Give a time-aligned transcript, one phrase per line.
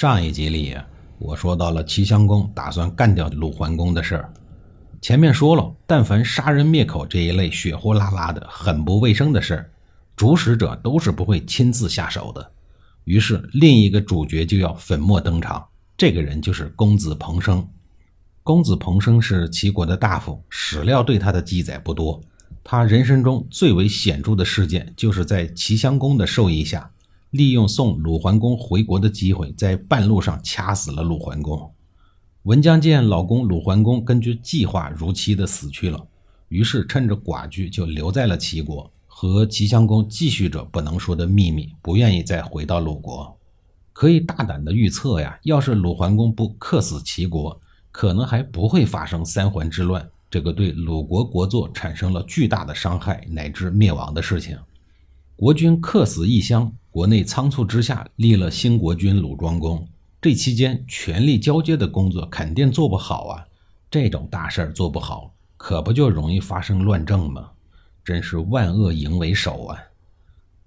[0.00, 0.74] 上一集里，
[1.18, 4.32] 我说到了齐襄公打算干掉鲁桓公的事儿。
[5.02, 9.70] 前面说了，但凡杀人灭口这一类血呼啦啦的、很不卫生的事儿，
[10.16, 12.50] 主使者都是不会亲自下手的。
[13.04, 15.62] 于是，另一个主角就要粉墨登场，
[15.98, 17.68] 这个人就是公子彭生。
[18.42, 22.18] 公子彭生是齐国的大夫，史料对他的记载不多。
[22.64, 26.90] 他人生中最为显著的事件，就是在齐襄公的授意下。
[27.30, 31.72] 利用送鲁桓公回国的机会，在半路上掐死了鲁桓公。
[32.44, 36.06] 文姜见老公鲁桓公根据计划如期的死去了，
[36.48, 43.36] 于是趁着寡居就留在了齐国，和齐襄公继续着不能说的秘密，不愿意再回到鲁国。
[43.92, 47.60] 可以大胆的预测呀，要是鲁桓公不克死齐国，
[47.92, 54.56] 可能还不会发生三桓之乱，这个对鲁国国祚产生了巨大的伤害乃至灭亡的事情。
[55.36, 59.86] 国君客死异乡，国内仓促之下立了新国君鲁庄公。
[60.20, 63.46] 这期间权力交接的工作肯定做不好啊！
[63.88, 67.50] 这种大事儿做不好，可不就容易发生乱政吗？
[68.04, 69.78] 真是万恶淫为首啊！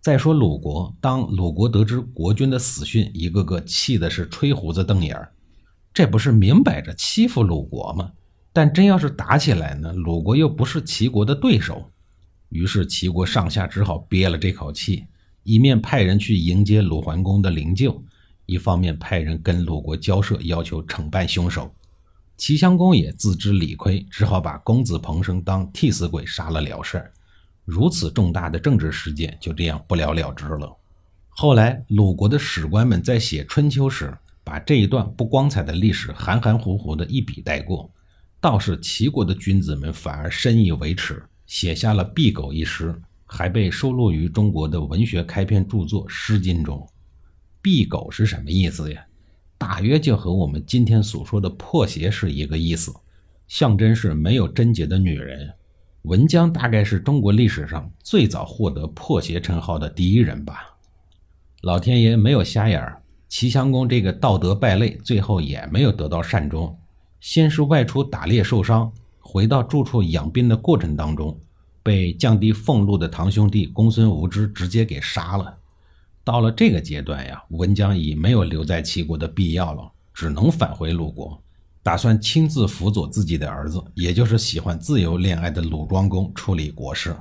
[0.00, 5.32] 再说鲁国，当鲁国得知国君的死讯，一个个气的是吹胡子瞪眼儿。
[5.92, 8.12] 这不是明摆着欺负鲁国吗？
[8.52, 11.90] 但真要是打起来呢，鲁国又不是齐国的对手。
[12.48, 15.04] 于是齐国上下只好憋了这口气，
[15.42, 18.00] 一面派人去迎接鲁桓公的灵柩，
[18.46, 21.74] 一方面派人跟鲁国交涉，要求惩办凶手。
[22.36, 27.04] 齐襄公也自知理亏，只好把公子彭生当替死鬼杀了了事。
[27.64, 30.76] 如此重大的政治事件就这样不了了之了。
[31.28, 37.88] 后来鲁国的史官们在写春秋时，把这一段不光彩的历史含含糊糊的一笔带过，
[38.40, 41.22] 倒是齐国的君子们反而深以为耻。
[41.46, 42.98] 写下了《敝狗》一诗，
[43.34, 46.86] 还被收录于中国的文学开篇著作《诗经》中。
[47.62, 49.02] 敝狗是什么意思呀？
[49.56, 52.92] 大约就和我们今天所说的破鞋是一个意思，
[53.48, 55.50] 象征是没有贞洁的女人。
[56.02, 60.76] 文姜大概是中国历史上最早获得破鞋称号的第一人吧。
[61.62, 66.78] 老天爷没有瞎眼儿，齐襄公这个道德败类最后也没有得到善终，
[67.18, 68.92] 先是外出打猎受伤。
[69.20, 71.40] 回到住处养病的过程当中，
[71.82, 75.58] 被降低俸禄的堂兄弟公孙无知直接给杀了。
[76.24, 81.42] 到了这个阶段呀，文姜已没有留在齐国的必要了，只能返回鲁国，
[81.82, 87.16] 打算亲自辅佐自己的儿子，也就是喜欢自由恋爱的鲁庄公处理国事。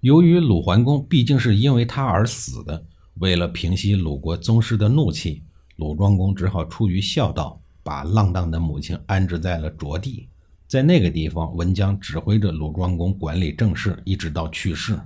[0.00, 2.84] 由于鲁桓公毕竟是因为他而死的，
[3.20, 5.44] 为了平息鲁国宗室的怒气，
[5.76, 10.28] 鲁庄公只好出于孝道，把浪荡的母亲安置在了卓地。
[10.72, 14.98] 在那个地方，文姜指挥着鲁庄公管理政事，一直到去世。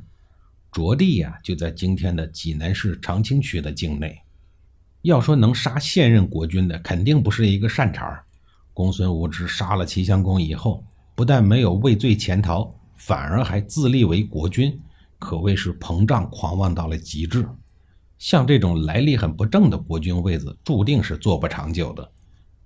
[0.71, 4.16] 着地呀，就在今天的济南市长清区的境内。
[5.03, 8.25] 要说能杀现任国君的，肯定不是一个善茬。
[8.72, 10.84] 公孙无知杀了齐襄公以后，
[11.16, 14.81] 不但没有畏罪潜逃，反而还自立为国君，
[15.19, 17.44] 可谓是膨胀狂妄到了极致。
[18.19, 22.09] 像这种来历很不正的国君位子，注定是坐不长久的。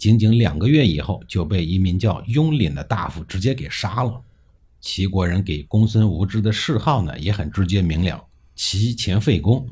[0.00, 4.18] 仅仅两个月以后，就被一名叫雍廪的大夫直接给杀了。
[4.80, 9.68] 齐国人给公孙无知的谥号呢，也很直接明了：齐前废公。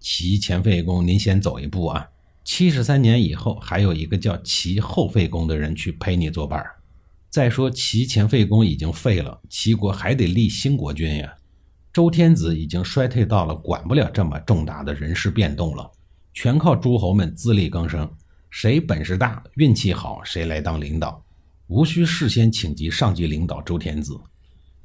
[0.00, 2.08] 齐前废公，您先走一步啊！
[2.42, 6.60] 七十三年以后，还有一个叫齐后废公的人去陪你作伴。
[7.30, 11.32] 再说齐前废公已经废了，齐国还得立新国君呀。
[11.92, 15.88] 周天子已经衰退到了管不了这么重大的人事变动了，
[16.34, 18.10] 全靠诸侯们自力更生。
[18.52, 21.24] 谁本事大、运气好，谁来当领导，
[21.68, 24.14] 无需事先请集上级领导周天子。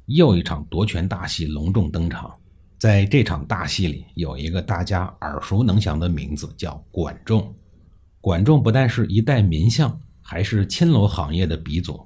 [0.06, 2.34] 又一场夺权大戏隆重登场。
[2.78, 7.54] 在这场大戏里，有一个大家耳熟能详的名字，叫管仲。
[8.22, 12.00] 管仲不但是一代名相，还是青楼行业的鼻祖。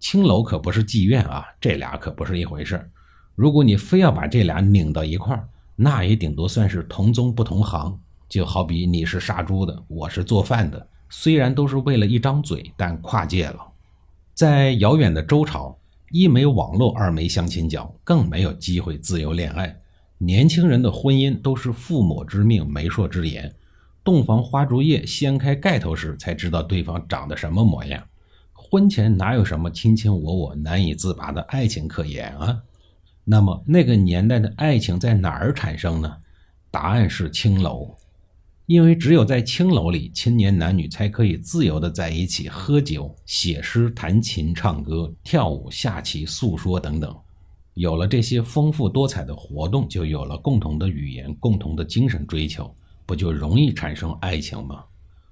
[0.00, 2.90] 青楼可不是妓院啊，这俩可不是一回事
[3.34, 5.46] 如果你非要把这俩拧到一块儿，
[5.76, 8.00] 那也顶多算是同宗不同行。
[8.26, 10.88] 就好比你是杀猪的，我是做饭的。
[11.16, 13.60] 虽然都是为了一张嘴，但跨界了。
[14.34, 15.78] 在遥远的周朝，
[16.10, 19.74] 一没网络，二没相亲角，更没有机会自由恋爱。
[20.18, 23.54] 年轻人的婚姻都是父母之命、媒妁之言。
[24.02, 28.02] 洞房花烛夜掀开盖头时，才知道对方长得什么模样。
[28.52, 32.60] 婚前哪有什么卿卿我我、难以自拔的爱情可言啊？
[33.22, 36.16] 那么那个年代的爱情在哪儿产生呢？
[36.72, 37.94] 答案是青楼，
[38.66, 47.14] 因为只有在青楼里，青年男女才可以自由的在一起喝酒、写诗、弹琴、唱歌、跳舞、下棋、诉说等等。
[47.74, 52.74] 有了这些丰富多彩的活动，就有了共同的语言、共同的精神追求，
[53.04, 54.84] 不就容易产生爱情吗？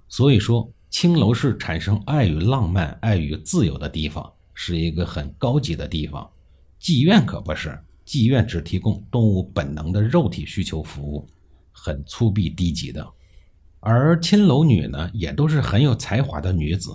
[0.08, 0.70] 所以说。
[0.92, 6.30] 青楼是产生爱与浪漫、爱与自由的地方，是一个很高级的地方。
[6.78, 11.26] 妓院可不是，妓院只提供动物本能的肉体需求服务，
[11.72, 13.02] 很粗鄙低级的。
[13.84, 16.94] 而青楼女呢，也都是很有才华的女子，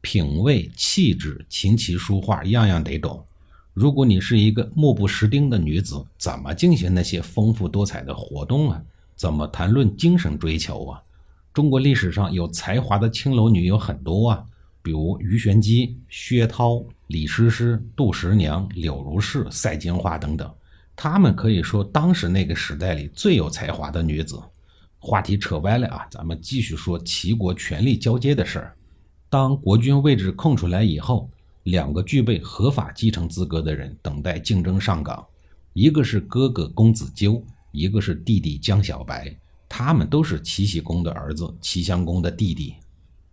[0.00, 3.24] 品味、气质、琴棋书画样样得懂。
[3.72, 8.82] 如果你是一个目不识丁的女子，怎么进行那些丰富多彩的活动啊？
[9.14, 11.00] 怎么谈论精神追求啊？
[11.52, 14.44] 中国历史上有才华的青楼女有很多啊，
[14.82, 20.52] 比如鱼玄机、薛涛、李师师、杜十娘、柳如是、赛金花等等，
[20.96, 24.36] 她们可以说当时那个时代里最有才华的女子。
[25.04, 28.74] 话题扯歪了啊，咱们继续说齐国权力交接的事儿。
[29.28, 31.28] 当国君位置空出来以后，
[31.64, 35.22] 两个具备合法继承资格的人等待竞争上岗，
[35.74, 39.30] 一个是哥哥公子纠，一个是弟弟江小白。
[39.68, 42.76] 他们都是齐僖公的儿子，齐襄公的弟弟，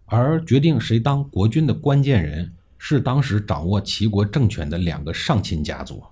[0.08, 6.04] 而决定谁当国君的关键人是当时掌握齐国政权的两个上卿家族。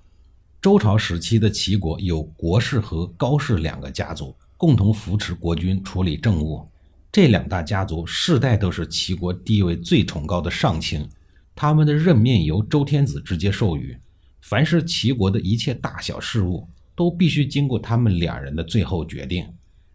[0.62, 6.68] 周朝时期的齐国有国氏和高氏两个家族，共同扶持国君处理政务。
[7.10, 11.08] 这两大家族世代都是齐国地位最崇高的上卿，
[11.56, 13.98] 他们的任命由周天子直接授予，
[14.42, 19.48] 凡是齐国的一切大小事务都必须经过他们两人的最后决定。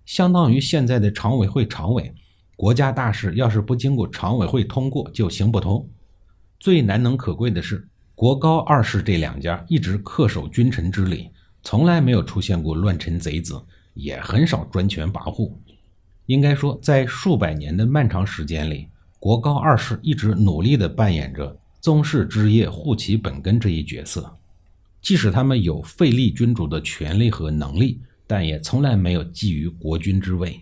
[0.06, 2.10] 相当于现在的常委会常委，
[2.56, 5.86] 国家大事要是不经过常委会通过就行不通。
[6.58, 11.28] 最难能可贵的是，国高二世这两家一直恪守君臣之礼，
[11.62, 13.62] 从来没有出现过乱臣贼子，
[13.94, 15.50] 也很少专权跋扈。
[16.26, 18.88] 应该说，在数百年的漫长时间里，
[19.18, 24.36] 国高二世一直努力地扮演着宗室之业、护其本根这一角色，
[25.00, 28.00] 即使他们有废立君主的权利和能力。
[28.26, 30.58] 但也从来没有觊觎国君之位。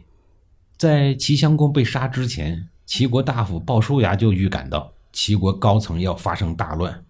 [0.76, 7.04] 在齐襄公被杀之前，齐国大夫鲍叔牙就预感到齐国高层要发生大乱，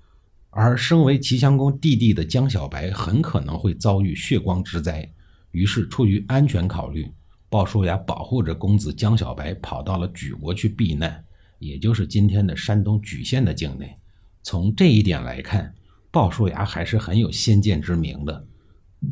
[0.51, 5.11] 而身为齐襄公弟弟的江小白很可能会遭遇血光之灾。
[5.53, 7.11] 于是，出于安全考虑，
[7.49, 11.25] 鲍叔牙保护着公子江小白跑到了莒国去避难，
[11.59, 13.95] 也就是今天的山东莒县的境内。
[14.43, 15.73] 从这一点来看，
[16.11, 18.47] 鲍叔牙还是很有先见之明的。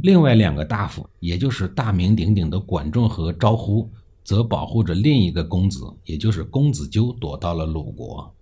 [0.02, 3.90] 另外两个大夫，也就是大名鼎鼎的管仲和招呼，
[4.24, 8.34] 则保护着另一个公子，也就是公子纠躲到了鲁国。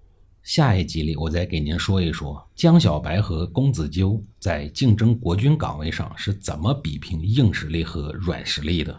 [0.49, 8.99] 下一集里，我再给您说一说江小白和公子纠在竞争国军岗位上是怎么比拼硬实力和软实力的。